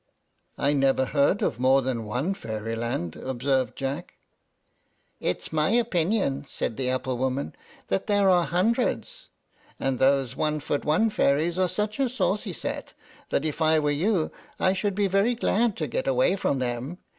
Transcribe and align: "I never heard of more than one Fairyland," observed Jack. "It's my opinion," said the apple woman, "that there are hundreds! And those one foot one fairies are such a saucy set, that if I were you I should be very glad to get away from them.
"I 0.57 0.73
never 0.73 1.05
heard 1.05 1.43
of 1.43 1.59
more 1.59 1.83
than 1.83 2.05
one 2.05 2.33
Fairyland," 2.33 3.15
observed 3.17 3.75
Jack. 3.77 4.15
"It's 5.19 5.53
my 5.53 5.69
opinion," 5.69 6.43
said 6.47 6.75
the 6.75 6.89
apple 6.89 7.19
woman, 7.19 7.53
"that 7.89 8.07
there 8.07 8.27
are 8.27 8.45
hundreds! 8.47 9.27
And 9.79 9.99
those 9.99 10.35
one 10.35 10.59
foot 10.59 10.83
one 10.85 11.11
fairies 11.11 11.59
are 11.59 11.69
such 11.69 11.99
a 11.99 12.09
saucy 12.09 12.51
set, 12.53 12.93
that 13.29 13.45
if 13.45 13.61
I 13.61 13.77
were 13.77 13.91
you 13.91 14.31
I 14.59 14.73
should 14.73 14.95
be 14.95 15.05
very 15.05 15.35
glad 15.35 15.77
to 15.77 15.85
get 15.85 16.07
away 16.07 16.35
from 16.35 16.57
them. 16.57 16.97